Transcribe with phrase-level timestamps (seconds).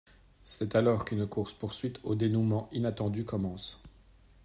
[0.41, 3.77] C'est alors qu'une course poursuite au dénouement inattendu commence.